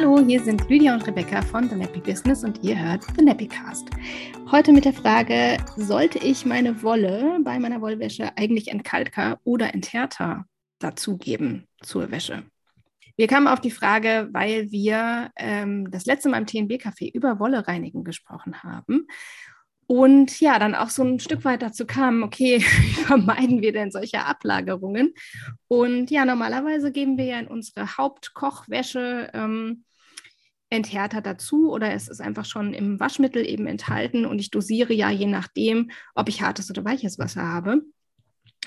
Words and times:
Hallo, 0.00 0.24
hier 0.24 0.40
sind 0.40 0.70
Lydia 0.70 0.94
und 0.94 1.04
Rebecca 1.08 1.42
von 1.42 1.68
The 1.68 1.74
Nappy 1.74 1.98
Business 1.98 2.44
und 2.44 2.62
ihr 2.62 2.78
hört 2.78 3.02
The 3.16 3.24
Nappy 3.24 3.48
Cast. 3.48 3.90
Heute 4.48 4.70
mit 4.70 4.84
der 4.84 4.92
Frage, 4.92 5.56
sollte 5.74 6.20
ich 6.20 6.46
meine 6.46 6.84
Wolle 6.84 7.40
bei 7.42 7.58
meiner 7.58 7.80
Wollwäsche 7.80 8.30
eigentlich 8.36 8.68
entkalker 8.68 9.40
oder 9.42 9.74
enthärter 9.74 10.44
dazugeben 10.78 11.66
zur 11.82 12.12
Wäsche? 12.12 12.44
Wir 13.16 13.26
kamen 13.26 13.48
auf 13.48 13.60
die 13.60 13.72
Frage, 13.72 14.28
weil 14.30 14.70
wir 14.70 15.32
ähm, 15.34 15.90
das 15.90 16.06
letzte 16.06 16.28
Mal 16.28 16.38
im 16.38 16.46
TNB-Café 16.46 17.12
über 17.12 17.40
Wolle 17.40 17.66
reinigen 17.66 18.04
gesprochen 18.04 18.62
haben. 18.62 19.08
Und 19.88 20.38
ja, 20.40 20.60
dann 20.60 20.76
auch 20.76 20.90
so 20.90 21.02
ein 21.02 21.18
Stück 21.18 21.44
weit 21.44 21.62
dazu 21.62 21.86
kam, 21.86 22.22
okay, 22.22 22.58
wie 22.60 23.02
vermeiden 23.02 23.62
wir 23.62 23.72
denn 23.72 23.90
solche 23.90 24.24
Ablagerungen? 24.24 25.12
Und 25.66 26.12
ja, 26.12 26.24
normalerweise 26.24 26.92
geben 26.92 27.18
wir 27.18 27.24
ja 27.24 27.40
in 27.40 27.48
unsere 27.48 27.96
Hauptkochwäsche 27.96 29.30
ähm, 29.34 29.84
Enthärter 30.70 31.20
dazu 31.20 31.72
oder 31.72 31.92
es 31.92 32.08
ist 32.08 32.20
einfach 32.20 32.44
schon 32.44 32.74
im 32.74 33.00
Waschmittel 33.00 33.48
eben 33.48 33.66
enthalten 33.66 34.26
und 34.26 34.38
ich 34.38 34.50
dosiere 34.50 34.92
ja 34.92 35.10
je 35.10 35.26
nachdem, 35.26 35.90
ob 36.14 36.28
ich 36.28 36.42
hartes 36.42 36.70
oder 36.70 36.84
weiches 36.84 37.18
Wasser 37.18 37.42
habe. 37.42 37.82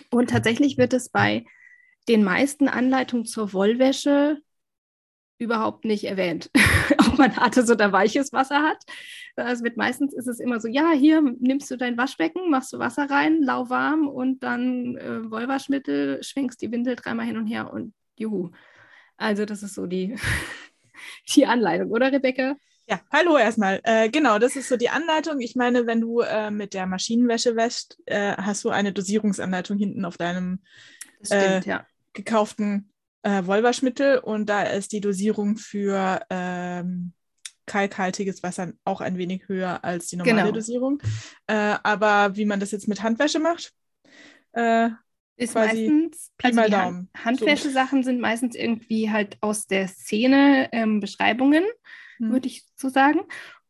Und 0.10 0.30
tatsächlich 0.30 0.78
wird 0.78 0.94
es 0.94 1.10
bei 1.10 1.46
den 2.08 2.24
meisten 2.24 2.68
Anleitungen 2.68 3.26
zur 3.26 3.54
Wollwäsche 3.54 4.42
überhaupt 5.38 5.86
nicht 5.86 6.04
erwähnt, 6.04 6.52
ob 7.00 7.18
man 7.18 7.36
hartes 7.36 7.70
oder 7.70 7.92
weiches 7.92 8.32
Wasser 8.32 8.62
hat. 8.62 8.84
Es 9.36 9.64
wird 9.64 9.76
meistens 9.76 10.14
ist 10.14 10.28
es 10.28 10.40
immer 10.40 10.60
so, 10.60 10.68
ja, 10.68 10.92
hier 10.92 11.22
nimmst 11.22 11.70
du 11.72 11.78
dein 11.78 11.98
Waschbecken, 11.98 12.50
machst 12.50 12.74
du 12.74 12.80
Wasser 12.80 13.10
rein, 13.10 13.42
lauwarm 13.42 14.08
und 14.08 14.44
dann 14.44 14.98
äh, 14.98 15.30
Wollwaschmittel, 15.30 16.24
schwenkst 16.24 16.62
die 16.62 16.72
Windel 16.72 16.96
dreimal 16.96 17.26
hin 17.26 17.38
und 17.38 17.48
her 17.48 17.74
und 17.74 17.94
juhu. 18.18 18.52
Also 19.18 19.46
das 19.46 19.64
ist 19.64 19.74
so 19.74 19.88
die, 19.88 20.16
die 21.36 21.46
Anleitung, 21.46 21.92
oder 21.92 22.12
Rebecca? 22.12 22.56
Ja, 22.88 23.00
hallo 23.12 23.38
erstmal. 23.38 23.80
Äh, 23.84 24.10
genau, 24.10 24.38
das 24.38 24.56
ist 24.56 24.68
so 24.68 24.76
die 24.76 24.90
Anleitung. 24.90 25.40
Ich 25.40 25.56
meine, 25.56 25.88
wenn 25.88 26.02
du 26.02 26.22
äh, 26.22 26.52
mit 26.52 26.74
der 26.74 26.88
Maschinenwäsche 26.88 27.56
wäschst, 27.56 27.98
äh, 28.06 28.36
hast 28.36 28.66
du 28.66 28.70
eine 28.70 28.92
Dosierungsanleitung 28.92 29.78
hinten 29.78 30.04
auf 30.04 30.18
deinem 30.18 30.60
stimmt, 31.24 31.66
äh, 31.66 31.70
ja. 31.70 31.86
gekauften 32.14 32.92
äh, 33.24 33.46
Wollwaschmittel 33.46 34.18
und 34.18 34.48
da 34.48 34.64
ist 34.64 34.92
die 34.92 35.00
Dosierung 35.00 35.58
für 35.58 36.22
ähm, 36.30 37.14
kalkhaltiges 37.66 38.44
Wasser 38.44 38.74
auch 38.84 39.00
ein 39.00 39.18
wenig 39.18 39.48
höher 39.48 39.84
als 39.84 40.08
die 40.08 40.18
normale 40.18 40.42
genau. 40.42 40.52
Dosierung. 40.52 41.02
Äh, 41.48 41.76
aber 41.84 42.36
wie 42.36 42.46
man 42.46 42.60
das 42.60 42.72
jetzt 42.72 42.88
mit 42.88 43.04
Handwäsche 43.04 43.40
macht, 43.40 43.74
äh, 44.54 44.90
ist 45.42 45.56
meistens, 45.56 46.32
also 46.42 46.62
die 46.62 46.76
Hand 46.76 47.10
Handwäschesachen 47.18 48.04
so. 48.04 48.08
sind 48.08 48.22
meistens 48.22 48.56
irgendwie 48.56 49.10
halt 49.10 49.38
aus 49.42 49.68
der 49.68 49.88
Szene 49.88 50.70
ähm, 50.72 51.00
Beschreibungen, 51.00 51.64
hm. 52.18 52.32
würde 52.32 52.48
ich 52.48 52.66
so 52.76 52.90
sagen. 52.90 53.22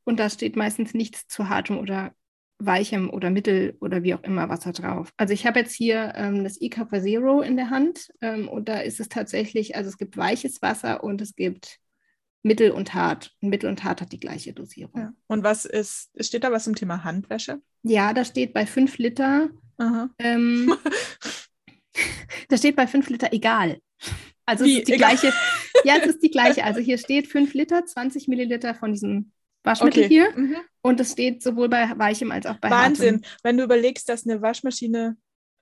Und 0.04 0.20
da 0.20 0.30
steht 0.30 0.56
meistens 0.56 0.94
nichts 0.94 1.28
zu 1.28 1.50
hartem 1.50 1.78
oder 1.78 2.14
weichem 2.60 3.10
oder 3.10 3.30
mittel 3.30 3.78
oder 3.80 4.04
wie 4.04 4.14
auch 4.14 4.24
immer 4.24 4.50
Wasser 4.50 4.72
drauf. 4.72 5.12
Also 5.18 5.34
ich 5.34 5.48
habe 5.48 5.60
jetzt 5.60 5.74
hier 5.74 6.14
ähm, 6.16 6.44
das 6.44 6.62
E-Copper 6.62 7.02
Zero 7.02 7.42
in 7.42 7.56
der 7.56 7.70
Hand 7.70 8.12
ähm, 8.22 8.48
und 8.48 8.70
da 8.70 8.80
ist 8.80 9.00
es 9.00 9.10
tatsächlich, 9.10 9.76
also 9.76 9.90
es 9.90 9.98
gibt 9.98 10.18
weiches 10.18 10.62
Wasser 10.62 11.04
und 11.04 11.22
es 11.22 11.36
gibt 11.36 11.80
mittel 12.44 12.72
und 12.72 12.94
hart. 12.94 13.32
Und 13.42 13.50
mittel 13.50 13.70
und 13.70 13.84
hart 13.84 14.02
hat 14.02 14.12
die 14.12 14.20
gleiche 14.20 14.54
Dosierung. 14.54 15.00
Ja. 15.00 15.14
Und 15.28 15.44
was 15.44 15.66
ist, 15.66 16.12
steht 16.20 16.44
da 16.44 16.52
was 16.52 16.66
zum 16.66 16.76
Thema 16.76 17.04
Handwäsche? 17.04 17.62
Ja, 17.84 18.14
da 18.14 18.26
steht 18.26 18.54
bei 18.54 18.66
5 18.66 18.98
Liter, 18.98 19.50
ähm, 20.20 20.74
da 22.52 22.58
steht 22.58 22.76
bei 22.76 22.88
5 22.88 23.10
Liter 23.10 23.30
egal. 23.32 23.80
Also 24.46 24.66
wie, 24.66 24.74
es 24.74 24.80
ist 24.80 24.88
die 24.90 24.94
egal? 24.94 25.16
gleiche, 25.16 25.34
ja, 25.86 25.96
es 25.98 26.06
ist 26.08 26.24
die 26.24 26.32
gleiche. 26.32 26.64
Also 26.64 26.80
hier 26.80 26.98
steht 26.98 27.28
5 27.28 27.54
Liter, 27.54 27.86
20 27.86 28.28
Milliliter 28.28 28.76
von 28.76 28.92
diesem 28.92 29.32
Waschmittel 29.64 30.06
okay. 30.06 30.10
hier. 30.10 30.32
Mhm. 30.36 30.58
Und 30.82 31.00
es 31.00 31.12
steht 31.12 31.44
sowohl 31.44 31.70
bei 31.70 31.98
weichem 31.98 32.32
als 32.32 32.46
auch 32.46 32.58
bei 32.58 32.70
Wahnsinn, 32.70 33.16
hartem. 33.16 33.32
wenn 33.44 33.58
du 33.58 33.64
überlegst, 33.64 34.10
dass 34.10 34.26
eine 34.26 34.42
Waschmaschine 34.42 35.18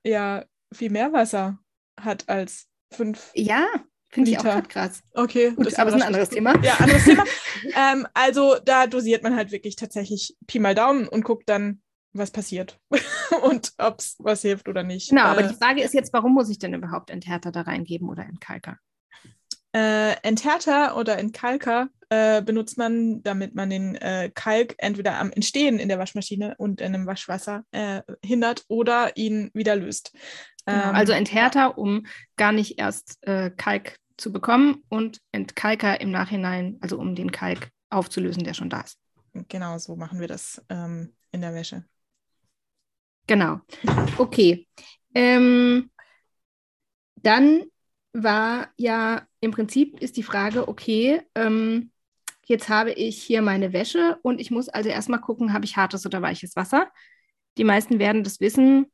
ja 0.06 0.46
viel 0.74 0.90
mehr 0.90 1.12
Wasser 1.12 1.60
hat 2.00 2.28
als 2.30 2.68
fünf. 2.92 3.32
Ja, 3.36 3.68
finde 4.10 4.32
ich 4.32 4.40
auch 4.40 4.68
krass. 4.68 5.04
Okay, 5.14 5.52
Gut, 5.52 5.78
aber 5.78 5.90
es 5.90 5.96
ist 5.96 6.02
ein 6.02 6.08
anderes 6.08 6.30
Thema. 6.30 6.58
Ja, 6.64 6.76
anderes 6.76 7.04
Thema. 7.04 7.26
ähm, 7.76 8.08
also 8.14 8.58
da 8.64 8.88
dosiert 8.88 9.24
man 9.24 9.36
halt 9.36 9.52
wirklich 9.52 9.76
tatsächlich 9.76 10.36
Pi 10.48 10.60
mal 10.60 10.76
Daumen 10.76 11.08
und 11.08 11.24
guckt 11.24 11.50
dann, 11.50 11.82
was 12.14 12.32
passiert 12.32 12.80
und 13.44 13.74
ob 13.78 14.00
es 14.00 14.16
was 14.20 14.42
hilft 14.42 14.68
oder 14.68 14.84
nicht. 14.84 15.10
Genau, 15.10 15.26
äh, 15.26 15.28
aber 15.28 15.44
die 15.44 15.56
Frage 15.56 15.82
ist 15.82 15.94
jetzt, 15.94 16.14
warum 16.14 16.34
muss 16.34 16.50
ich 16.50 16.60
denn 16.60 16.74
überhaupt 16.74 17.10
Enthärter 17.10 17.52
da 17.52 17.62
reingeben 17.62 18.10
oder 18.10 18.24
Entkalker? 18.24 18.78
Äh, 19.72 20.16
Enthärter 20.24 20.98
oder 20.98 21.20
Entkalker 21.20 21.90
äh, 22.10 22.42
benutzt 22.42 22.78
man, 22.80 23.22
damit 23.22 23.54
man 23.54 23.70
den 23.70 23.96
äh, 23.96 24.32
Kalk 24.34 24.74
entweder 24.80 25.20
am 25.20 25.32
Entstehen 25.32 25.78
in 25.78 25.90
der 25.90 26.00
Waschmaschine 26.00 26.56
und 26.58 26.82
in 26.82 26.94
dem 26.94 27.06
Waschwasser 27.06 27.64
äh, 27.72 28.02
hindert 28.26 28.66
oder 28.68 29.16
ihn 29.16 29.52
wieder 29.54 29.76
löst. 29.76 30.12
Genau, 30.66 30.90
ähm, 30.90 30.96
also 30.96 31.14
Enthärter, 31.14 31.78
um 31.78 32.08
gar 32.36 32.52
nicht 32.52 32.80
erst 32.80 33.20
äh, 33.28 33.52
Kalk 33.52 33.98
zu 34.18 34.34
bekommen 34.34 34.84
und 34.90 35.20
Entkalker 35.32 36.02
im 36.02 36.10
Nachhinein, 36.10 36.78
also 36.82 36.98
um 36.98 37.14
den 37.14 37.32
Kalk 37.32 37.70
aufzulösen, 37.92 38.44
der 38.44 38.56
schon 38.56 38.72
da 38.72 38.82
ist. 38.82 38.98
Genau, 39.48 39.78
so 39.78 39.96
machen 39.96 40.20
wir 40.20 40.28
das 40.28 40.64
ähm, 40.70 41.14
in 41.32 41.42
der 41.42 41.54
Wäsche. 41.54 41.86
Genau. 43.30 43.60
Okay. 44.18 44.68
Ähm, 45.14 45.92
dann 47.16 47.64
war 48.12 48.70
ja 48.76 49.22
im 49.40 49.52
Prinzip 49.52 50.00
ist 50.02 50.18
die 50.18 50.24
Frage, 50.24 50.68
okay, 50.68 51.22
ähm, 51.36 51.92
jetzt 52.48 52.70
habe 52.70 52.92
ich 52.92 53.22
hier 53.22 53.44
meine 53.44 53.72
Wäsche 53.72 54.18
und 54.24 54.42
ich 54.42 54.50
muss 54.50 54.68
also 54.68 54.90
erstmal 54.90 55.22
gucken, 55.22 55.54
habe 55.54 55.64
ich 55.64 55.78
hartes 55.78 56.08
oder 56.08 56.24
weiches 56.24 56.56
Wasser. 56.56 56.90
Die 57.60 57.64
meisten 57.64 58.00
werden 58.00 58.24
das 58.24 58.40
wissen, 58.40 58.92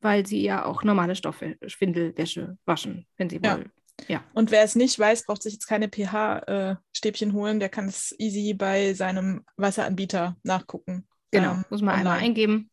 weil 0.00 0.24
sie 0.24 0.42
ja 0.42 0.64
auch 0.64 0.84
normale 0.84 1.16
Stoffschwindelwäsche 1.16 2.56
waschen, 2.66 3.04
wenn 3.16 3.30
sie 3.30 3.42
wollen. 3.42 3.72
Ja. 4.06 4.22
Und 4.32 4.52
wer 4.52 4.62
es 4.62 4.76
nicht 4.76 4.96
weiß, 4.96 5.26
braucht 5.26 5.42
sich 5.42 5.54
jetzt 5.54 5.66
keine 5.66 5.88
pH-Stäbchen 5.88 7.32
holen. 7.32 7.58
Der 7.58 7.68
kann 7.68 7.88
es 7.88 8.14
easy 8.18 8.54
bei 8.54 8.94
seinem 8.94 9.44
Wasseranbieter 9.56 10.36
nachgucken. 10.44 11.08
Genau, 11.32 11.54
ähm, 11.54 11.64
muss 11.68 11.82
man 11.82 11.94
online. 11.94 12.10
einmal 12.10 12.24
eingeben. 12.24 12.70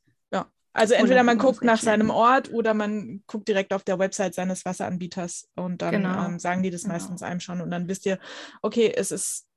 Also 0.73 0.93
entweder 0.93 1.23
man 1.23 1.37
guckt 1.37 1.63
nach 1.63 1.79
seinem 1.79 2.09
Ort 2.09 2.51
oder 2.51 2.73
man 2.73 3.23
guckt 3.27 3.47
direkt 3.47 3.73
auf 3.73 3.83
der 3.83 3.99
Website 3.99 4.33
seines 4.33 4.63
Wasseranbieters 4.63 5.49
und 5.55 5.81
dann 5.81 5.91
genau. 5.91 6.25
ähm, 6.25 6.39
sagen 6.39 6.63
die 6.63 6.69
das 6.69 6.83
genau. 6.83 6.93
meistens 6.93 7.21
einem 7.23 7.41
schon 7.41 7.61
und 7.61 7.71
dann 7.71 7.87
wisst 7.87 8.05
ihr, 8.05 8.19
okay, 8.61 8.91
es 8.95 9.11
ist 9.11 9.47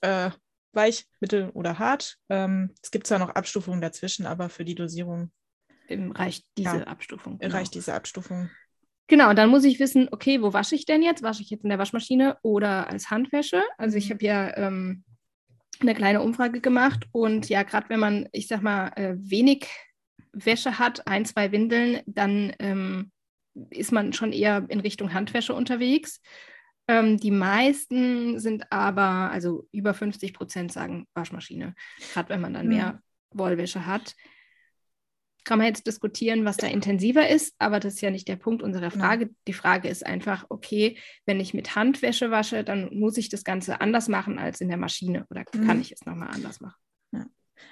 äh, 0.00 0.30
weich, 0.72 1.06
mittel 1.18 1.50
oder 1.50 1.78
hart. 1.78 2.18
Ähm, 2.28 2.70
es 2.82 2.90
gibt 2.90 3.06
zwar 3.06 3.18
noch 3.18 3.30
Abstufungen 3.30 3.80
dazwischen, 3.80 4.26
aber 4.26 4.48
für 4.48 4.64
die 4.64 4.76
Dosierung 4.76 5.32
reicht 5.88 6.46
diese 6.56 6.78
ja, 6.78 6.84
Abstufung. 6.84 7.38
Genau. 7.38 7.54
Reicht 7.54 7.74
diese 7.74 7.94
Abstufung. 7.94 8.50
Genau, 9.08 9.30
und 9.30 9.36
dann 9.36 9.50
muss 9.50 9.64
ich 9.64 9.80
wissen, 9.80 10.08
okay, 10.12 10.40
wo 10.40 10.52
wasche 10.52 10.76
ich 10.76 10.86
denn 10.86 11.02
jetzt? 11.02 11.24
Wasche 11.24 11.42
ich 11.42 11.50
jetzt 11.50 11.64
in 11.64 11.70
der 11.70 11.80
Waschmaschine 11.80 12.38
oder 12.42 12.88
als 12.88 13.10
Handwäsche? 13.10 13.60
Also 13.76 13.96
ich 13.96 14.08
mhm. 14.08 14.14
habe 14.14 14.24
ja 14.24 14.56
ähm, 14.56 15.02
eine 15.80 15.94
kleine 15.94 16.22
Umfrage 16.22 16.60
gemacht 16.60 17.06
und 17.10 17.48
ja, 17.48 17.64
gerade 17.64 17.88
wenn 17.88 17.98
man, 17.98 18.28
ich 18.30 18.46
sag 18.46 18.62
mal, 18.62 18.92
äh, 18.94 19.14
wenig 19.18 19.66
Wäsche 20.32 20.78
hat, 20.78 21.06
ein, 21.06 21.24
zwei 21.24 21.52
Windeln, 21.52 22.00
dann 22.06 22.52
ähm, 22.58 23.10
ist 23.70 23.92
man 23.92 24.12
schon 24.12 24.32
eher 24.32 24.64
in 24.68 24.80
Richtung 24.80 25.12
Handwäsche 25.12 25.54
unterwegs. 25.54 26.20
Ähm, 26.88 27.18
die 27.18 27.30
meisten 27.30 28.38
sind 28.38 28.70
aber, 28.72 29.30
also 29.30 29.68
über 29.72 29.94
50 29.94 30.34
Prozent 30.34 30.72
sagen 30.72 31.06
Waschmaschine, 31.14 31.74
gerade 32.12 32.28
wenn 32.30 32.40
man 32.40 32.54
dann 32.54 32.66
mhm. 32.66 32.72
mehr 32.72 33.02
Wollwäsche 33.32 33.86
hat 33.86 34.14
kann 35.44 35.58
man 35.58 35.66
jetzt 35.66 35.86
diskutieren, 35.86 36.44
was 36.44 36.56
da 36.56 36.66
intensiver 36.66 37.28
ist, 37.28 37.54
aber 37.58 37.80
das 37.80 37.94
ist 37.94 38.00
ja 38.00 38.10
nicht 38.10 38.28
der 38.28 38.36
Punkt 38.36 38.62
unserer 38.62 38.90
Frage. 38.90 39.24
Ja. 39.24 39.30
Die 39.48 39.52
Frage 39.52 39.88
ist 39.88 40.04
einfach, 40.04 40.46
okay, 40.48 40.98
wenn 41.26 41.40
ich 41.40 41.54
mit 41.54 41.74
Handwäsche 41.74 42.30
wasche, 42.30 42.64
dann 42.64 42.94
muss 42.94 43.16
ich 43.16 43.28
das 43.28 43.44
Ganze 43.44 43.80
anders 43.80 44.08
machen 44.08 44.38
als 44.38 44.60
in 44.60 44.68
der 44.68 44.76
Maschine 44.76 45.26
oder 45.30 45.44
mhm. 45.52 45.66
kann 45.66 45.80
ich 45.80 45.92
es 45.92 46.04
nochmal 46.04 46.30
anders 46.32 46.60
machen? 46.60 46.76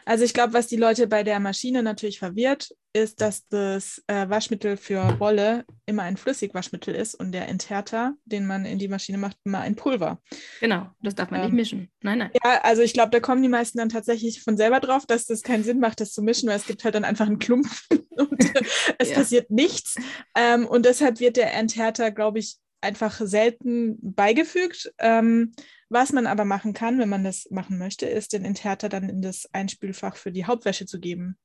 Also 0.04 0.24
ich 0.24 0.34
glaube, 0.34 0.54
was 0.54 0.66
die 0.66 0.76
Leute 0.76 1.06
bei 1.06 1.22
der 1.22 1.38
Maschine 1.40 1.82
natürlich 1.82 2.18
verwirrt, 2.18 2.70
ist, 2.92 3.20
dass 3.20 3.46
das 3.48 4.02
äh, 4.06 4.28
Waschmittel 4.28 4.76
für 4.76 5.20
Wolle 5.20 5.64
immer 5.86 6.02
ein 6.02 6.16
Flüssigwaschmittel 6.16 6.94
ist 6.94 7.14
und 7.14 7.32
der 7.32 7.48
Enthärter, 7.48 8.14
den 8.24 8.46
man 8.46 8.64
in 8.64 8.78
die 8.78 8.88
Maschine 8.88 9.18
macht, 9.18 9.36
immer 9.44 9.60
ein 9.60 9.76
Pulver. 9.76 10.20
Genau, 10.60 10.88
das 11.02 11.14
darf 11.14 11.30
man 11.30 11.40
ähm, 11.40 11.46
nicht 11.46 11.54
mischen. 11.54 11.90
Nein, 12.02 12.18
nein. 12.18 12.30
Ja, 12.42 12.60
also 12.62 12.82
ich 12.82 12.92
glaube, 12.92 13.10
da 13.10 13.20
kommen 13.20 13.42
die 13.42 13.48
meisten 13.48 13.78
dann 13.78 13.90
tatsächlich 13.90 14.42
von 14.42 14.56
selber 14.56 14.80
drauf, 14.80 15.06
dass 15.06 15.26
das 15.26 15.42
keinen 15.42 15.64
Sinn 15.64 15.80
macht, 15.80 16.00
das 16.00 16.12
zu 16.12 16.22
mischen, 16.22 16.48
weil 16.48 16.56
es 16.56 16.66
gibt 16.66 16.84
halt 16.84 16.94
dann 16.94 17.04
einfach 17.04 17.26
einen 17.26 17.38
Klump 17.38 17.66
und 18.10 18.38
es 18.98 19.10
ja. 19.10 19.14
passiert 19.14 19.50
nichts. 19.50 19.96
Ähm, 20.34 20.66
und 20.66 20.86
deshalb 20.86 21.20
wird 21.20 21.36
der 21.36 21.54
Enthärter, 21.54 22.10
glaube 22.10 22.38
ich, 22.38 22.56
einfach 22.80 23.20
selten 23.20 23.98
beigefügt. 24.00 24.92
Ähm, 24.98 25.52
was 25.88 26.12
man 26.12 26.26
aber 26.26 26.44
machen 26.44 26.72
kann, 26.74 26.98
wenn 26.98 27.08
man 27.08 27.24
das 27.24 27.48
machen 27.50 27.78
möchte, 27.78 28.06
ist 28.06 28.32
den 28.32 28.44
Enthärter 28.44 28.88
dann 28.88 29.08
in 29.08 29.22
das 29.22 29.48
Einspülfach 29.52 30.16
für 30.16 30.30
die 30.32 30.44
Hauptwäsche 30.44 30.86
zu 30.86 31.00
geben. 31.00 31.38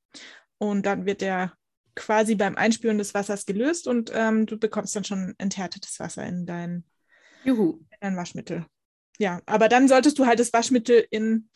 Und 0.57 0.85
dann 0.85 1.05
wird 1.05 1.21
der 1.21 1.53
quasi 1.95 2.35
beim 2.35 2.55
Einspülen 2.55 2.97
des 2.97 3.13
Wassers 3.13 3.45
gelöst 3.45 3.87
und 3.87 4.11
ähm, 4.13 4.45
du 4.45 4.57
bekommst 4.57 4.95
dann 4.95 5.03
schon 5.03 5.33
enthärtetes 5.37 5.99
Wasser 5.99 6.25
in 6.25 6.45
dein, 6.45 6.83
Juhu. 7.43 7.79
in 7.91 7.97
dein 8.01 8.17
Waschmittel. 8.17 8.65
ja, 9.19 9.41
aber 9.45 9.69
dann 9.69 9.87
solltest 9.87 10.17
du 10.19 10.25
halt 10.25 10.39
das 10.39 10.51
Waschmittel 10.53 11.05
in, 11.11 11.49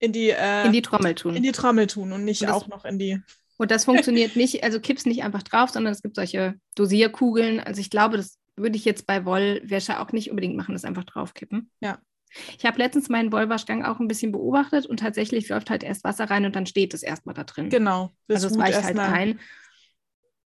in, 0.00 0.12
die, 0.12 0.30
äh, 0.30 0.66
in 0.66 0.72
die 0.72 0.82
Trommel 0.82 1.14
tun. 1.14 1.36
In 1.36 1.42
die 1.44 1.52
Trommel 1.52 1.86
tun 1.86 2.12
und 2.12 2.24
nicht 2.24 2.42
Und 2.42 2.48
das- 2.48 2.56
auch 2.56 2.68
noch 2.68 2.84
in 2.84 2.98
die. 2.98 3.20
Und 3.56 3.70
das 3.70 3.84
funktioniert 3.84 4.34
nicht, 4.34 4.64
also 4.64 4.80
kippst 4.80 5.06
nicht 5.06 5.22
einfach 5.22 5.44
drauf, 5.44 5.70
sondern 5.70 5.92
es 5.92 6.02
gibt 6.02 6.16
solche 6.16 6.54
Dosierkugeln. 6.74 7.60
Also 7.60 7.80
ich 7.80 7.88
glaube, 7.88 8.16
das 8.16 8.36
würde 8.56 8.76
ich 8.76 8.84
jetzt 8.84 9.06
bei 9.06 9.24
Wollwäsche 9.24 10.00
auch 10.00 10.12
nicht 10.12 10.30
unbedingt 10.30 10.56
machen, 10.56 10.72
das 10.72 10.84
einfach 10.84 11.04
draufkippen. 11.04 11.70
Ja. 11.80 11.98
Ich 12.58 12.66
habe 12.66 12.78
letztens 12.78 13.08
meinen 13.08 13.30
Wollwaschgang 13.32 13.84
auch 13.84 14.00
ein 14.00 14.08
bisschen 14.08 14.32
beobachtet 14.32 14.86
und 14.86 14.98
tatsächlich 14.98 15.48
läuft 15.48 15.70
halt 15.70 15.84
erst 15.84 16.02
Wasser 16.04 16.30
rein 16.30 16.44
und 16.44 16.56
dann 16.56 16.66
steht 16.66 16.92
es 16.94 17.02
erstmal 17.02 17.34
da 17.34 17.44
drin. 17.44 17.68
Genau. 17.68 18.12
Das 18.26 18.42
also 18.44 18.56
es 18.56 18.60
weicht 18.60 18.82
halt 18.82 18.96
erstmal. 18.96 19.12
ein. 19.12 19.40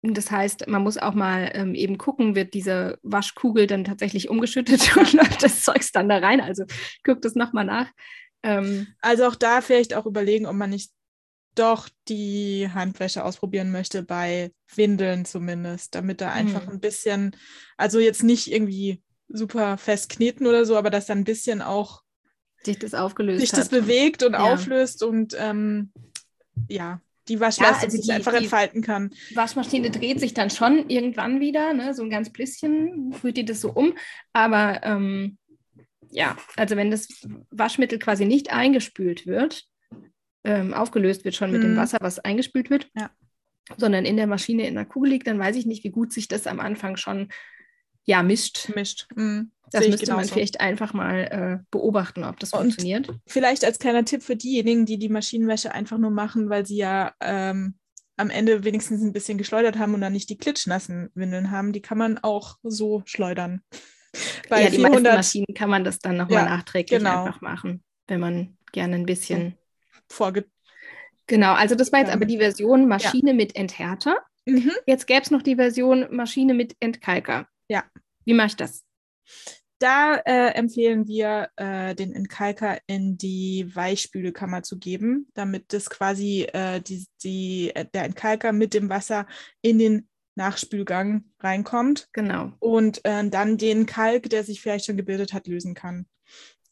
Und 0.05 0.17
Das 0.17 0.31
heißt, 0.31 0.67
man 0.69 0.83
muss 0.83 0.99
auch 0.99 1.15
mal 1.15 1.51
ähm, 1.55 1.75
eben 1.75 1.97
gucken, 1.97 2.35
wird 2.35 2.55
diese 2.55 2.99
Waschkugel 3.03 3.67
dann 3.67 3.85
tatsächlich 3.85 4.29
umgeschüttet 4.29 4.97
und 4.97 5.13
läuft 5.13 5.43
das 5.43 5.63
Zeugs 5.63 5.93
dann 5.93 6.09
da 6.09 6.19
rein. 6.19 6.41
Also 6.41 6.65
guckt 7.05 7.25
es 7.25 7.35
nochmal 7.35 7.65
nach. 7.65 7.89
Ähm, 8.43 8.89
Also 9.01 9.27
auch 9.27 9.37
da 9.37 9.61
vielleicht 9.61 9.95
auch 9.95 10.07
überlegen, 10.07 10.47
ob 10.47 10.55
man 10.55 10.71
nicht 10.71 10.91
doch 11.55 11.89
die 12.09 12.69
Handwäsche 12.73 13.25
ausprobieren 13.25 13.71
möchte, 13.71 14.03
bei 14.03 14.53
Windeln 14.75 15.25
zumindest, 15.25 15.95
damit 15.95 16.21
da 16.21 16.31
einfach 16.33 16.67
Mhm. 16.67 16.73
ein 16.75 16.81
bisschen, 16.81 17.37
also 17.77 17.99
jetzt 17.99 18.23
nicht 18.23 18.51
irgendwie 18.51 19.03
super 19.29 19.77
fest 19.79 20.09
kneten 20.11 20.47
oder 20.47 20.65
so, 20.65 20.77
aber 20.77 20.91
dass 20.91 21.07
da 21.07 21.15
ein 21.15 21.25
bisschen 21.25 21.63
auch 21.63 22.03
sich 22.65 22.79
das 22.79 22.95
aufgelöst 22.95 23.41
sich 23.41 23.53
hat. 23.53 23.59
das 23.59 23.69
bewegt 23.71 24.23
und 24.23 24.33
Ja. 24.35 24.53
auflöst 24.55 25.03
und 25.03 25.35
ähm, 25.39 25.93
ja, 26.69 27.01
die 27.29 27.41
Waschleistung 27.41 27.85
also 27.85 27.97
sich 27.97 28.07
die- 28.07 28.13
einfach 28.13 28.33
die- 28.33 28.39
entfalten 28.45 28.83
kann. 28.83 29.11
Die 29.31 29.37
Waschmaschine 29.37 29.91
dreht 29.91 30.21
sich 30.21 30.35
dann 30.35 30.51
schon 30.51 30.89
irgendwann 30.89 31.41
wieder, 31.41 31.73
ne? 31.73 31.95
so 31.95 32.03
ein 32.03 32.11
ganz 32.11 32.31
bisschen 32.31 33.15
rührt 33.23 33.37
die 33.37 33.45
das 33.45 33.61
so 33.61 33.71
um. 33.73 33.95
Aber 34.33 34.81
ähm, 34.85 35.39
ja, 36.11 36.37
also 36.57 36.77
wenn 36.77 36.91
das 36.91 37.09
Waschmittel 37.51 37.99
quasi 37.99 38.25
nicht 38.27 38.53
eingespült 38.53 39.27
wird, 39.27 39.65
ähm, 40.45 40.75
aufgelöst 40.75 41.25
wird 41.25 41.35
schon 41.35 41.53
mit 41.53 41.63
dem 41.63 41.73
Mhm. 41.75 41.77
Wasser, 41.77 41.99
was 42.01 42.19
eingespült 42.19 42.71
wird, 42.71 42.89
Ja. 42.97 43.11
sondern 43.77 44.05
in 44.05 44.17
der 44.17 44.27
Maschine 44.27 44.67
in 44.67 44.75
der 44.75 44.85
Kugel 44.85 45.11
liegt, 45.11 45.27
dann 45.27 45.39
weiß 45.39 45.57
ich 45.57 45.67
nicht, 45.67 45.85
wie 45.85 45.91
gut 45.91 46.13
sich 46.13 46.29
das 46.29 46.47
am 46.47 46.61
Anfang 46.61 46.97
schon 46.97 47.29
ja, 48.05 48.23
mischt. 48.25 48.71
Mischt. 48.75 49.07
Mhm. 49.15 49.53
Das 49.71 49.87
müsste 49.89 50.07
man 50.11 50.19
genauso. 50.19 50.35
vielleicht 50.35 50.61
einfach 50.61 50.93
mal 50.93 51.19
äh, 51.61 51.65
beobachten, 51.71 52.25
ob 52.25 52.39
das 52.41 52.53
Und- 52.53 52.61
funktioniert. 52.61 53.09
Vielleicht 53.27 53.65
als 53.65 53.79
kleiner 53.79 54.05
Tipp 54.05 54.23
für 54.23 54.37
diejenigen, 54.37 54.85
die 54.85 54.99
die 54.99 55.09
Maschinenwäsche 55.09 55.73
einfach 55.73 55.97
nur 55.99 56.11
machen, 56.11 56.51
weil 56.51 56.67
sie 56.67 56.77
ja 56.77 57.15
ähm, 57.21 57.75
am 58.19 58.29
Ende 58.29 58.65
wenigstens 58.65 59.03
ein 59.03 59.13
bisschen 59.13 59.39
geschleudert 59.39 59.79
haben 59.79 59.95
und 59.95 60.01
dann 60.03 60.13
nicht 60.13 60.29
die 60.29 60.37
klitschnassen 60.37 61.11
Windeln 61.15 61.51
haben, 61.53 61.73
die 61.73 61.81
kann 61.81 61.97
man 61.97 62.19
auch 62.19 62.59
so 62.65 63.03
schleudern. 63.07 63.63
Bei 64.51 64.63
ja, 64.65 64.69
die 64.69 64.77
meisten 64.79 64.97
400 64.99 65.15
Maschinen 65.17 65.55
kann 65.55 65.71
man 65.71 65.85
das 65.85 65.99
dann 66.01 66.17
nochmal 66.19 66.45
Ja, 66.45 66.51
nachträglich 66.51 66.99
genau. 66.99 67.25
einfach 67.25 67.41
machen, 67.41 67.83
wenn 68.09 68.21
man 68.21 68.59
gerne 68.73 68.97
ein 68.97 69.07
bisschen. 69.07 69.55
Vorge... 70.13 70.45
Genau, 71.27 71.53
also 71.55 71.75
das 71.75 71.93
war 71.93 72.01
jetzt 72.01 72.09
Ja. 72.09 72.15
aber 72.15 72.25
die 72.27 72.39
Version 72.39 72.89
Maschine 72.89 73.33
mit 73.35 73.57
Enthärter. 73.57 74.19
Mhm. 74.45 74.73
Jetzt 74.87 75.07
gäbe 75.07 75.23
es 75.23 75.31
noch 75.31 75.43
die 75.43 75.57
Version 75.57 76.07
Maschine 76.11 76.53
mit 76.55 76.75
Entkalker. 76.81 77.47
Ja. 77.69 77.85
Wie 78.25 78.35
mache 78.35 78.49
ich 78.49 78.57
das? 78.57 78.85
Da 79.79 80.15
äh, 80.17 80.55
empfehlen 80.55 81.09
wir, 81.09 81.49
äh, 81.57 81.95
den 81.95 82.13
Entkalker 82.13 82.79
in 82.87 83.19
die 83.19 83.69
Weichspülekammer 83.75 84.63
zu 84.63 84.79
geben, 84.79 85.29
damit 85.35 85.73
das 85.73 85.91
quasi 85.91 86.43
äh, 86.53 86.81
die, 86.81 87.05
die, 87.25 87.73
äh, 87.75 87.87
der 87.93 88.05
Entkalker 88.05 88.53
mit 88.53 88.75
dem 88.75 88.89
Wasser 88.89 89.27
in 89.61 89.79
den 89.81 90.09
Nachspülgang 90.37 91.25
reinkommt 91.41 92.09
Genau. 92.13 92.53
und 92.61 93.05
äh, 93.05 93.29
dann 93.29 93.59
den 93.59 93.87
Kalk, 93.87 94.31
der 94.31 94.45
sich 94.45 94.61
vielleicht 94.63 94.87
schon 94.87 94.97
gebildet 94.97 95.33
hat, 95.33 95.47
lösen 95.47 95.75
kann. 95.75 96.07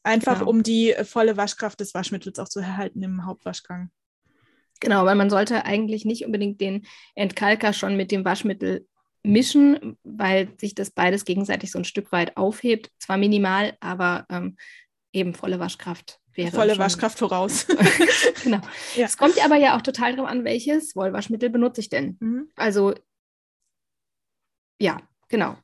Einfach 0.02 0.38
Genau. 0.38 0.50
um 0.50 0.62
die 0.62 0.92
äh, 0.92 1.04
volle 1.04 1.36
Waschkraft 1.36 1.80
des 1.80 1.94
Waschmittels 1.94 2.38
auch 2.38 2.48
zu 2.48 2.60
erhalten 2.60 3.02
im 3.02 3.26
Hauptwaschgang. 3.26 3.90
Genau, 4.80 5.04
weil 5.04 5.14
man 5.14 5.28
sollte 5.28 5.66
eigentlich 5.66 6.06
nicht 6.06 6.24
unbedingt 6.24 6.60
den 6.60 6.86
Entkalker 7.14 7.74
schon 7.74 7.96
mit 7.96 8.10
dem 8.10 8.24
Waschmittel 8.24 8.86
mischen, 9.22 9.98
weil 10.02 10.48
sich 10.58 10.74
das 10.74 10.90
beides 10.90 11.26
gegenseitig 11.26 11.70
so 11.70 11.78
ein 11.78 11.84
Stück 11.84 12.10
weit 12.12 12.38
aufhebt. 12.38 12.90
Zwar 12.98 13.18
minimal, 13.18 13.76
aber 13.80 14.24
ähm, 14.30 14.56
eben 15.12 15.34
volle 15.34 15.58
Waschkraft 15.60 16.20
wäre. 16.32 16.50
Volle 16.52 16.78
Waschkraft 16.78 17.18
voraus. 17.18 17.66
genau. 18.42 18.60
Ja. 18.96 19.04
Es 19.04 19.18
kommt 19.18 19.42
aber 19.44 19.56
ja 19.56 19.76
auch 19.76 19.82
total 19.82 20.16
darauf 20.16 20.30
an, 20.30 20.44
welches 20.44 20.96
Wollwaschmittel 20.96 21.50
benutze 21.50 21.82
ich 21.82 21.90
denn. 21.90 22.16
Mhm. 22.20 22.48
Also, 22.56 22.94
ja, 24.80 24.96
genau. 25.28 25.58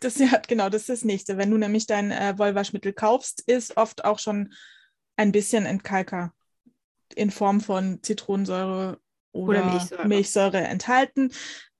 Das 0.00 0.18
ja, 0.18 0.40
genau, 0.48 0.68
das 0.68 0.82
ist 0.82 0.88
das 0.88 1.04
nächste. 1.04 1.38
Wenn 1.38 1.50
du 1.50 1.58
nämlich 1.58 1.86
dein 1.86 2.10
äh, 2.10 2.34
Wollwaschmittel 2.36 2.92
kaufst, 2.92 3.42
ist 3.46 3.76
oft 3.76 4.04
auch 4.04 4.18
schon 4.18 4.52
ein 5.16 5.32
bisschen 5.32 5.66
Entkalker 5.66 6.32
in 7.14 7.30
Form 7.30 7.60
von 7.60 8.02
Zitronensäure 8.02 8.98
oder, 9.32 9.60
Oder 9.60 9.64
Milchsäure. 9.64 10.08
Milchsäure 10.08 10.58
enthalten. 10.58 11.30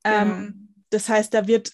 Ähm, 0.05 0.75
das 0.91 1.09
heißt, 1.09 1.33
da 1.35 1.47
wird 1.47 1.73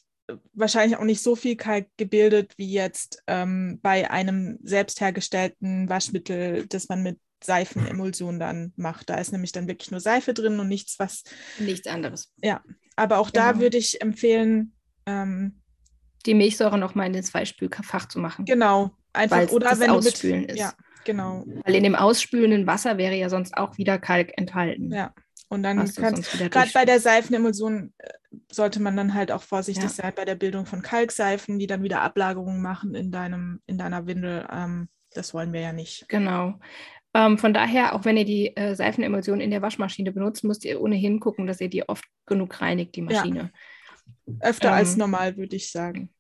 wahrscheinlich 0.53 0.99
auch 0.99 1.05
nicht 1.05 1.23
so 1.23 1.37
viel 1.37 1.57
Kalk 1.57 1.89
gebildet 1.97 2.53
wie 2.57 2.71
jetzt 2.73 3.23
ähm, 3.27 3.79
bei 3.83 4.11
einem 4.11 4.59
selbst 4.63 5.01
hergestellten 5.01 5.89
Waschmittel, 5.89 6.67
das 6.67 6.89
man 6.89 7.03
mit 7.03 7.19
Seifenemulsion 7.43 8.39
dann 8.39 8.73
macht. 8.77 9.09
Da 9.11 9.15
ist 9.17 9.33
nämlich 9.33 9.53
dann 9.53 9.69
wirklich 9.69 9.91
nur 9.91 10.01
Seife 10.01 10.35
drin 10.35 10.59
und 10.61 10.69
nichts, 10.69 10.99
was. 10.99 11.23
Nichts 11.59 11.87
anderes. 11.87 12.33
Aber 12.97 13.19
auch 13.19 13.31
da 13.31 13.53
Genau. 13.53 13.63
würde 13.63 13.79
ich 13.79 14.03
empfehlen, 14.03 14.75
ähm, 15.07 15.58
Die 16.29 16.35
Milchsäure 16.35 16.79
nochmal 16.79 17.07
in 17.07 17.13
den 17.15 17.23
Zweispülfach 17.25 18.07
zu 18.07 18.19
machen. 18.21 18.45
genau, 18.45 18.91
einfach 19.13 19.39
Weil's 19.39 19.53
oder 19.53 19.71
das 19.71 19.81
wenn 19.81 19.89
du 19.89 19.95
mit, 19.97 20.07
Ausspülen 20.07 20.45
ist. 20.45 20.59
ja, 20.59 20.73
genau. 21.05 21.45
Weil 21.65 21.75
in 21.75 21.83
dem 21.83 21.95
ausspülenden 21.95 22.67
Wasser 22.67 22.99
wäre 22.99 23.15
ja 23.17 23.29
sonst 23.29 23.57
auch 23.57 23.79
wieder 23.79 23.99
Kalk 23.99 24.33
enthalten. 24.37 24.93
Ja. 24.93 25.13
Und 25.51 25.63
dann 25.63 25.79
kannst 25.95 26.31
gerade 26.51 26.71
bei 26.75 26.85
der 26.85 27.01
Seifenemulsion 27.01 27.95
äh, 27.97 28.11
sollte 28.53 28.81
man 28.81 28.95
dann 28.97 29.15
halt 29.15 29.33
auch 29.33 29.41
vorsichtig 29.43 29.85
Ja. 29.85 29.89
sein 29.89 30.13
bei 30.15 30.27
der 30.27 30.35
Bildung 30.35 30.67
von 30.67 30.83
Kalkseifen, 30.83 31.59
die 31.59 31.67
dann 31.67 31.83
wieder 31.83 32.03
Ablagerungen 32.03 32.61
machen 32.61 32.95
in 32.95 33.11
deinem, 33.11 33.61
in 33.67 33.79
deiner 33.79 34.07
Windel. 34.07 34.47
Ähm, 34.53 34.89
das 35.15 35.33
wollen 35.33 35.55
wir 35.55 35.61
ja 35.61 35.73
nicht. 35.73 36.07
Genau. 36.09 36.61
Ähm, 37.15 37.39
von 37.39 37.55
daher, 37.55 37.95
auch 37.95 38.05
wenn 38.05 38.19
ihr 38.19 38.27
die 38.27 38.55
äh, 38.55 38.75
Seifenemulsion 38.75 39.41
in 39.41 39.51
der 39.51 39.63
Waschmaschine 39.63 40.13
benutzt, 40.13 40.45
müsst 40.45 40.67
ihr 40.67 40.83
ohnehin 40.83 41.19
gucken, 41.19 41.47
dass 41.47 41.63
ihr 41.63 41.71
die 41.71 41.89
oft 41.89 42.05
genug 42.27 42.61
reinigt, 42.61 42.95
die 42.97 43.01
Ja. 43.01 43.07
Maschine. 43.07 43.51
Öfter 44.41 44.73
als 44.73 44.93
Ähm, 44.93 44.99
normal, 44.99 45.37
würde 45.39 45.57
ich 45.57 45.71
sagen. 45.73 46.11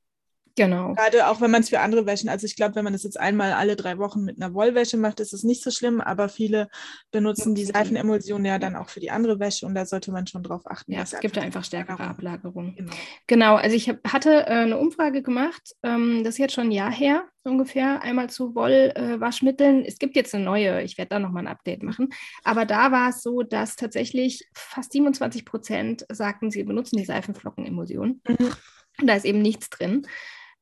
Genau. 0.59 0.95
Gerade 0.95 1.29
auch 1.29 1.41
wenn 1.41 1.53
man 1.53 1.63
es 1.63 1.69
für 1.69 1.79
andere 1.81 2.05
Wäschen, 2.05 2.29
also 2.29 2.45
ich 2.45 2.57
glaube, 2.57 2.75
wenn 2.75 2.85
man 2.85 2.93
das 2.93 3.05
jetzt 3.05 3.19
einmal 3.19 3.53
alle 3.53 3.77
drei 3.77 3.97
Wochen 3.99 4.25
mit 4.25 4.43
einer 4.43 4.53
Wollwäsche 4.55 4.97
macht, 4.97 5.21
ist 5.21 5.33
es 5.33 5.45
nicht 5.45 5.63
so 5.63 5.71
schlimm, 5.71 6.01
aber 6.01 6.29
viele 6.29 6.69
benutzen 7.13 7.55
die. 7.55 7.65
Seifenemulsion 7.65 8.45
ja 8.45 8.59
dann 8.59 8.77
auch 8.77 8.89
für 8.89 8.99
die 8.99 9.11
andere 9.11 9.39
Wäsche 9.39 9.67
und 9.67 9.75
da 9.75 9.87
sollte 9.87 10.11
man 10.11 10.27
schon 10.27 10.43
drauf 10.43 10.63
achten. 10.65 10.93
Ja, 10.93 11.03
es 11.03 11.19
gibt 11.21 11.37
da 11.37 11.43
einfach 11.43 11.63
stärkere 11.65 12.03
Ablagerung- 12.03 12.29
Ablagerungen. 12.29 12.75
Genau. 12.77 12.93
Genau, 13.27 13.55
also 13.57 13.77
ich 13.77 13.89
hab, 13.89 13.99
hatte 14.13 14.47
äh, 14.47 14.51
eine 14.51 14.79
Umfrage 14.79 15.23
gemacht, 15.23 15.77
ähm, 15.83 16.25
das 16.25 16.35
ist 16.35 16.39
jetzt 16.39 16.55
schon 16.55 16.69
ein 16.69 16.73
Jahr 16.73 16.93
her 16.93 17.25
ungefähr, 17.45 18.03
einmal 18.03 18.29
zu 18.29 18.55
Wollwaschmitteln. 18.55 19.85
es 19.85 19.99
gibt 19.99 20.17
jetzt 20.17 20.35
eine 20.35 20.45
neue, 20.45 20.83
ich 20.83 20.99
werde 20.99 21.11
da 21.11 21.19
nochmal 21.19 21.45
ein 21.45 21.49
Update 21.53 21.83
machen, 21.83 22.11
aber 22.45 22.67
da 22.67 22.93
war 22.93 23.11
es 23.11 23.23
so, 23.23 23.43
dass 23.43 23.77
tatsächlich 23.77 24.49
fast 24.55 24.93
27 24.93 25.45
Prozent 25.45 26.05
sagten, 26.11 26.51
sie 26.51 26.65
benutzen 26.65 26.97
die 26.97 27.05
Seifenflockenemulsion. 27.05 28.21
Mhm. 28.27 28.53
Und 29.01 29.07
da 29.07 29.15
ist 29.15 29.25
eben 29.25 29.41
nichts 29.41 29.71
drin. 29.71 30.07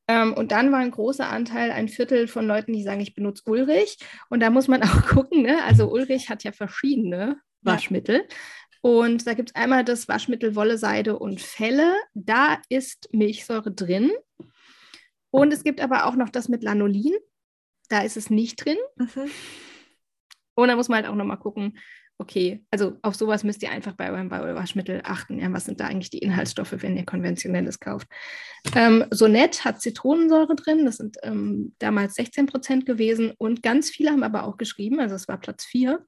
Ähm, 0.07 0.33
und 0.33 0.51
dann 0.51 0.71
war 0.71 0.79
ein 0.79 0.91
großer 0.91 1.27
Anteil, 1.27 1.71
ein 1.71 1.89
Viertel 1.89 2.27
von 2.27 2.47
Leuten, 2.47 2.73
die 2.73 2.83
sagen, 2.83 3.01
ich 3.01 3.13
benutze 3.13 3.43
Ulrich. 3.45 3.97
Und 4.29 4.39
da 4.39 4.49
muss 4.49 4.67
man 4.67 4.81
auch 4.83 5.07
gucken, 5.07 5.41
ne? 5.43 5.63
also 5.63 5.91
Ulrich 5.91 6.29
hat 6.29 6.43
ja 6.43 6.51
verschiedene 6.51 7.39
Ja. 7.61 7.73
Waschmittel. 7.73 8.27
Und 8.81 9.27
da 9.27 9.33
gibt 9.33 9.49
es 9.49 9.55
einmal 9.55 9.83
das 9.83 10.07
Waschmittel 10.07 10.55
Wolle, 10.55 10.77
Seide 10.77 11.19
und 11.19 11.41
Felle. 11.41 11.93
Da 12.13 12.57
ist 12.69 13.09
Milchsäure 13.11 13.71
drin. 13.71 14.11
Und 15.29 15.51
es 15.51 15.63
gibt 15.63 15.81
aber 15.81 16.05
auch 16.05 16.15
noch 16.15 16.29
das 16.29 16.47
mit 16.47 16.63
Lanolin. 16.63 17.15
Da 17.89 18.01
ist 18.01 18.17
es 18.17 18.29
nicht 18.29 18.63
drin. 18.63 18.77
Mhm. 18.95 19.29
Und 20.55 20.69
da 20.69 20.75
muss 20.75 20.89
man 20.89 20.97
halt 20.97 21.07
auch 21.07 21.15
nochmal 21.15 21.37
gucken, 21.39 21.77
okay, 22.19 22.63
also 22.71 22.97
auf 23.03 23.15
sowas 23.15 23.43
müsst 23.43 23.61
ihr 23.63 23.71
einfach 23.71 23.93
bei 23.93 24.11
eurem 24.11 24.31
Waschmittel 24.31 25.01
achten. 25.03 25.39
Ja, 25.39 25.51
was 25.53 25.65
sind 25.65 25.79
da 25.79 25.85
eigentlich 25.87 26.09
die 26.09 26.17
Inhaltsstoffe, 26.19 26.75
wenn 26.81 26.97
ihr 26.97 27.05
konventionelles 27.05 27.79
kauft? 27.79 28.07
Ähm, 28.75 29.05
Sonett 29.11 29.63
hat 29.65 29.81
Zitronensäure 29.81 30.55
drin, 30.55 30.85
das 30.85 30.97
sind 30.97 31.17
ähm, 31.23 31.75
damals 31.79 32.15
16 32.15 32.47
Prozent 32.47 32.85
gewesen. 32.85 33.33
Und 33.37 33.61
ganz 33.61 33.89
viele 33.89 34.11
haben 34.11 34.23
aber 34.23 34.45
auch 34.45 34.57
geschrieben, 34.57 34.99
also 34.99 35.15
es 35.15 35.27
war 35.27 35.37
Platz 35.39 35.63
4, 35.65 36.03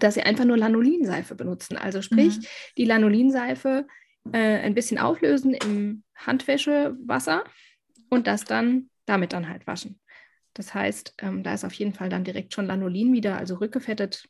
dass 0.00 0.14
sie 0.14 0.22
einfach 0.22 0.44
nur 0.44 0.56
Lanolinseife 0.56 1.34
benutzen. 1.34 1.76
Also 1.76 2.02
sprich, 2.02 2.38
Mhm. 2.38 2.44
die 2.78 2.84
Lanolinseife 2.84 3.86
äh, 4.32 4.38
ein 4.38 4.74
bisschen 4.74 4.98
auflösen 4.98 5.54
im 5.54 6.02
Handwäschewasser 6.16 7.44
und 8.10 8.26
das 8.26 8.44
dann 8.44 8.90
damit 9.04 9.32
dann 9.32 9.48
halt 9.48 9.66
waschen. 9.66 10.00
Das 10.54 10.74
heißt, 10.74 11.14
ähm, 11.18 11.42
da 11.42 11.52
ist 11.54 11.64
auf 11.64 11.74
jeden 11.74 11.92
Fall 11.92 12.08
dann 12.08 12.24
direkt 12.24 12.54
schon 12.54 12.66
Lanolin 12.66 13.12
wieder, 13.12 13.36
also 13.36 13.56
rückgefettet 13.56 14.26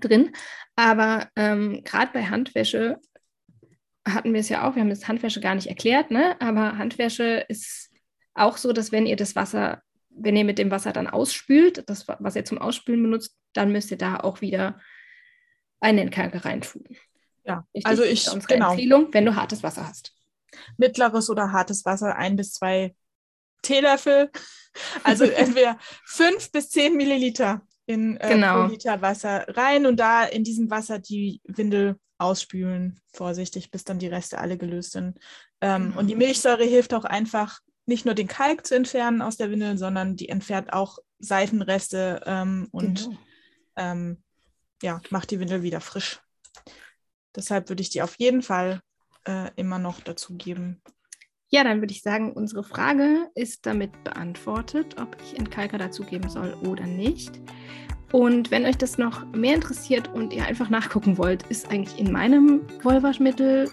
drin. 0.00 0.32
Aber 0.76 1.28
ähm, 1.36 1.82
gerade 1.84 2.12
bei 2.12 2.24
Handwäsche 2.24 2.98
hatten 4.06 4.32
wir 4.32 4.40
es 4.40 4.48
ja 4.48 4.66
auch, 4.66 4.74
wir 4.74 4.82
haben 4.82 4.90
das 4.90 5.08
Handwäsche 5.08 5.40
gar 5.40 5.54
nicht 5.54 5.66
erklärt, 5.66 6.10
ne? 6.10 6.40
aber 6.40 6.78
Handwäsche 6.78 7.44
ist 7.48 7.90
auch 8.34 8.56
so, 8.56 8.72
dass 8.72 8.92
wenn 8.92 9.06
ihr 9.06 9.16
das 9.16 9.34
Wasser 9.34 9.82
wenn 10.16 10.36
ihr 10.36 10.44
mit 10.44 10.58
dem 10.58 10.70
Wasser 10.70 10.92
dann 10.92 11.06
ausspült, 11.06 11.88
das, 11.88 12.08
was 12.08 12.36
ihr 12.36 12.44
zum 12.44 12.58
Ausspülen 12.58 13.02
benutzt, 13.02 13.36
dann 13.52 13.70
müsst 13.70 13.90
ihr 13.90 13.98
da 13.98 14.18
auch 14.18 14.40
wieder 14.40 14.80
einen 15.80 15.98
Entkalker 15.98 16.44
reintun. 16.44 16.84
Ja, 17.44 17.66
Richtig? 17.74 17.86
also 17.86 18.02
ich, 18.02 18.28
unsere 18.30 18.54
genau. 18.54 18.70
Empfehlung, 18.70 19.08
wenn 19.12 19.24
du 19.24 19.36
hartes 19.36 19.62
Wasser 19.62 19.86
hast. 19.86 20.14
Mittleres 20.78 21.28
oder 21.30 21.52
hartes 21.52 21.84
Wasser, 21.84 22.16
ein 22.16 22.36
bis 22.36 22.54
zwei 22.54 22.96
Teelöffel. 23.62 24.30
Also 25.04 25.24
entweder 25.24 25.78
fünf 26.04 26.50
bis 26.50 26.70
zehn 26.70 26.96
Milliliter 26.96 27.62
in 27.86 28.16
äh, 28.18 28.28
genau. 28.28 28.64
pro 28.64 28.72
Liter 28.72 29.00
Wasser 29.00 29.46
rein 29.48 29.86
und 29.86 29.98
da 29.98 30.24
in 30.24 30.44
diesem 30.44 30.70
Wasser 30.70 30.98
die 30.98 31.40
Windel 31.44 31.96
ausspülen, 32.18 33.00
vorsichtig, 33.12 33.70
bis 33.70 33.84
dann 33.84 33.98
die 33.98 34.08
Reste 34.08 34.38
alle 34.38 34.58
gelöst 34.58 34.92
sind. 34.92 35.18
Ähm, 35.60 35.88
genau. 35.88 36.00
Und 36.00 36.08
die 36.08 36.16
Milchsäure 36.16 36.64
hilft 36.64 36.94
auch 36.94 37.04
einfach, 37.04 37.60
nicht 37.86 38.04
nur 38.04 38.14
den 38.14 38.26
Kalk 38.26 38.66
zu 38.66 38.74
entfernen 38.74 39.22
aus 39.22 39.36
der 39.36 39.50
Windel, 39.50 39.78
sondern 39.78 40.16
die 40.16 40.28
entfernt 40.28 40.72
auch 40.72 40.98
Seifenreste 41.18 42.20
ähm, 42.26 42.68
und 42.72 43.04
genau. 43.04 43.18
ähm, 43.76 44.22
ja, 44.82 45.00
macht 45.10 45.30
die 45.30 45.40
Windel 45.40 45.62
wieder 45.62 45.80
frisch. 45.80 46.20
Deshalb 47.34 47.68
würde 47.68 47.82
ich 47.82 47.90
die 47.90 48.02
auf 48.02 48.16
jeden 48.18 48.42
Fall 48.42 48.80
äh, 49.24 49.50
immer 49.56 49.78
noch 49.78 50.00
dazu 50.00 50.36
geben. 50.36 50.82
Ja, 51.56 51.64
dann 51.64 51.80
würde 51.80 51.92
ich 51.94 52.02
sagen, 52.02 52.32
unsere 52.32 52.62
Frage 52.62 53.30
ist 53.34 53.64
damit 53.64 54.04
beantwortet, 54.04 54.96
ob 55.00 55.16
ich 55.24 55.38
Entkalker 55.38 55.78
dazugeben 55.78 56.28
soll 56.28 56.54
oder 56.62 56.84
nicht. 56.84 57.40
Und 58.12 58.50
wenn 58.50 58.66
euch 58.66 58.76
das 58.76 58.98
noch 58.98 59.24
mehr 59.32 59.54
interessiert 59.54 60.12
und 60.12 60.34
ihr 60.34 60.44
einfach 60.44 60.68
nachgucken 60.68 61.16
wollt, 61.16 61.44
ist 61.44 61.70
eigentlich 61.70 61.98
in 61.98 62.12
meinem 62.12 62.60
Wollwaschmittel 62.82 63.70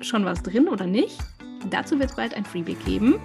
schon 0.00 0.24
was 0.24 0.42
drin 0.42 0.66
oder 0.66 0.86
nicht? 0.86 1.18
Dazu 1.68 1.98
wird 1.98 2.08
es 2.08 2.16
bald 2.16 2.32
ein 2.32 2.46
Freebie 2.46 2.78
geben. 2.86 3.16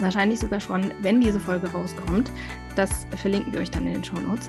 Wahrscheinlich 0.00 0.40
sogar 0.40 0.60
schon, 0.60 0.90
wenn 1.00 1.22
diese 1.22 1.40
Folge 1.40 1.72
rauskommt. 1.72 2.30
Das 2.76 3.06
verlinken 3.16 3.54
wir 3.54 3.60
euch 3.60 3.70
dann 3.70 3.86
in 3.86 3.94
den 3.94 4.04
Show 4.04 4.20
Notes. 4.20 4.48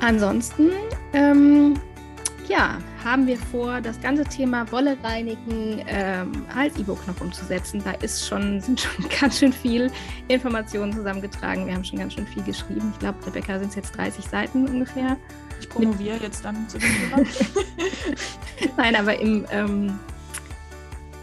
Ansonsten, 0.00 0.70
ähm, 1.12 1.74
ja, 2.48 2.78
haben 3.04 3.26
wir 3.26 3.36
vor, 3.36 3.80
das 3.80 4.00
ganze 4.00 4.24
Thema 4.24 4.70
Wolle 4.72 4.96
reinigen 5.02 5.82
ähm, 5.86 6.44
als 6.54 6.76
E-Book 6.78 7.06
noch 7.06 7.20
umzusetzen. 7.20 7.82
Da 7.84 7.92
ist 7.92 8.26
schon, 8.26 8.60
sind 8.60 8.80
schon 8.80 9.06
ganz 9.20 9.38
schön 9.38 9.52
viel 9.52 9.90
Informationen 10.28 10.92
zusammengetragen. 10.92 11.66
Wir 11.66 11.74
haben 11.74 11.84
schon 11.84 11.98
ganz 11.98 12.14
schön 12.14 12.26
viel 12.26 12.42
geschrieben. 12.42 12.90
Ich 12.92 12.98
glaube, 12.98 13.24
Rebecca 13.26 13.58
sind 13.58 13.70
es 13.70 13.76
jetzt 13.76 13.96
30 13.96 14.24
Seiten 14.24 14.66
ungefähr. 14.66 15.16
Ich 15.60 15.68
promoviere 15.68 16.16
jetzt 16.16 16.44
dann 16.44 16.68
zu 16.68 16.78
dem 16.78 16.90
Nein, 18.76 18.96
aber 18.96 19.18
im, 19.18 19.46
ähm, 19.50 19.98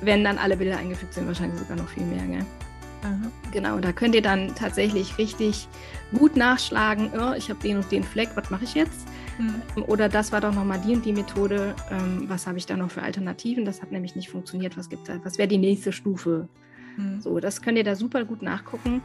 wenn 0.02 0.24
dann 0.24 0.38
alle 0.38 0.56
Bilder 0.56 0.78
eingefügt 0.78 1.14
sind, 1.14 1.28
wahrscheinlich 1.28 1.60
sogar 1.60 1.78
noch 1.78 1.90
viel 1.90 2.04
mehr. 2.04 2.26
Gell? 2.26 2.46
Aha. 3.04 3.32
Genau, 3.52 3.80
da 3.80 3.92
könnt 3.92 4.16
ihr 4.16 4.22
dann 4.22 4.56
tatsächlich 4.56 5.18
richtig 5.18 5.68
gut 6.18 6.36
nachschlagen. 6.36 7.12
Oh, 7.20 7.34
ich 7.34 7.50
habe 7.50 7.60
den 7.62 7.78
und 7.78 7.92
den 7.92 8.04
Fleck, 8.04 8.30
was 8.36 8.50
mache 8.50 8.64
ich 8.64 8.74
jetzt? 8.74 9.08
Mhm. 9.40 9.84
Oder 9.88 10.10
das 10.10 10.32
war 10.32 10.42
doch 10.42 10.54
nochmal 10.54 10.80
die 10.86 10.94
und 10.94 11.06
die 11.06 11.14
Methode. 11.14 11.74
Ähm, 11.90 12.26
was 12.28 12.46
habe 12.46 12.58
ich 12.58 12.66
da 12.66 12.76
noch 12.76 12.92
für 12.92 13.02
Alternativen? 13.02 13.66
Das 13.66 13.82
hat 13.82 13.92
nämlich 13.92 14.16
nicht 14.16 14.30
funktioniert. 14.30 14.78
Was 14.78 14.90
gibt's 14.90 15.08
da? 15.08 15.20
Was 15.24 15.38
wäre 15.38 15.48
die 15.48 15.58
nächste 15.58 15.92
Stufe? 15.92 16.48
Mhm. 16.98 17.22
So, 17.22 17.40
das 17.40 17.62
könnt 17.62 17.78
ihr 17.78 17.84
da 17.84 17.96
super 17.96 18.26
gut 18.26 18.42
nachgucken. 18.42 19.02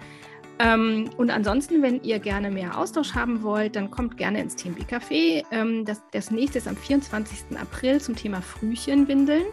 Ähm, 0.58 1.10
und 1.16 1.30
ansonsten, 1.30 1.82
wenn 1.82 2.02
ihr 2.02 2.18
gerne 2.18 2.50
mehr 2.50 2.78
Austausch 2.78 3.14
haben 3.14 3.42
wollt, 3.42 3.76
dann 3.76 3.90
kommt 3.90 4.16
gerne 4.16 4.40
ins 4.40 4.56
TMB 4.56 4.80
Café. 4.82 5.44
Ähm, 5.50 5.84
das, 5.84 6.02
das 6.12 6.30
nächste 6.30 6.58
ist 6.58 6.68
am 6.68 6.76
24. 6.76 7.56
April 7.58 8.00
zum 8.00 8.14
Thema 8.14 8.40
Frühchenwindeln. 8.40 9.44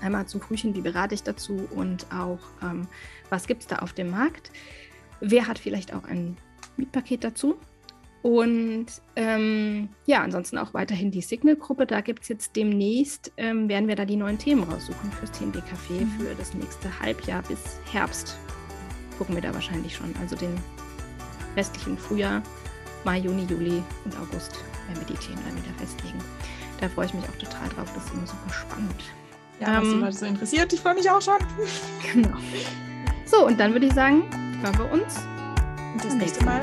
Einmal 0.00 0.26
zum 0.26 0.40
Frühchen, 0.40 0.74
wie 0.74 0.80
berate 0.80 1.14
ich 1.14 1.22
dazu 1.22 1.68
und 1.70 2.06
auch, 2.12 2.40
ähm, 2.62 2.88
was 3.30 3.46
gibt 3.46 3.62
es 3.62 3.68
da 3.68 3.76
auf 3.76 3.92
dem 3.92 4.10
Markt. 4.10 4.50
Wer 5.20 5.46
hat 5.46 5.60
vielleicht 5.60 5.94
auch 5.94 6.04
ein 6.04 6.36
Mietpaket 6.76 7.22
dazu? 7.22 7.56
Und 8.22 8.86
ähm, 9.16 9.88
ja, 10.06 10.22
ansonsten 10.22 10.56
auch 10.56 10.74
weiterhin 10.74 11.10
die 11.10 11.22
Signal-Gruppe. 11.22 11.86
Da 11.86 12.00
gibt 12.00 12.22
es 12.22 12.28
jetzt 12.28 12.54
demnächst, 12.54 13.32
ähm, 13.36 13.68
werden 13.68 13.88
wir 13.88 13.96
da 13.96 14.04
die 14.04 14.16
neuen 14.16 14.38
Themen 14.38 14.62
raussuchen 14.62 15.10
fürs 15.10 15.32
TNB 15.32 15.56
Café 15.56 16.04
mhm. 16.04 16.10
für 16.18 16.34
das 16.36 16.54
nächste 16.54 17.00
Halbjahr 17.00 17.42
bis 17.42 17.80
Herbst. 17.90 18.38
Gucken 19.18 19.34
wir 19.34 19.42
da 19.42 19.52
wahrscheinlich 19.52 19.96
schon. 19.96 20.14
Also 20.20 20.36
den 20.36 20.54
restlichen 21.56 21.98
Frühjahr, 21.98 22.42
Mai, 23.04 23.18
Juni, 23.18 23.44
Juli 23.44 23.82
und 24.04 24.16
August 24.20 24.52
werden 24.86 25.06
wir 25.06 25.16
die 25.16 25.20
Themen 25.20 25.42
dann 25.44 25.56
wieder 25.56 25.74
festlegen. 25.78 26.18
Da 26.80 26.88
freue 26.88 27.06
ich 27.06 27.14
mich 27.14 27.24
auch 27.24 27.36
total 27.38 27.68
drauf. 27.70 27.92
Das 27.94 28.04
ist 28.04 28.14
immer 28.14 28.26
super 28.26 28.52
spannend. 28.52 29.02
Ja, 29.60 29.78
was 29.78 29.84
ähm, 29.84 29.94
die 29.94 30.00
Leute 30.00 30.16
so 30.16 30.26
interessiert, 30.26 30.72
ich 30.72 30.80
freue 30.80 30.94
mich 30.94 31.10
auch 31.10 31.22
schon. 31.22 31.38
Genau. 32.12 32.36
So, 33.24 33.46
und 33.46 33.58
dann 33.58 33.72
würde 33.72 33.86
ich 33.86 33.94
sagen, 33.94 34.24
hören 34.62 34.78
wir 34.78 34.92
uns. 34.92 35.20
das 36.02 36.14
nächste 36.14 36.44
Mal. 36.44 36.62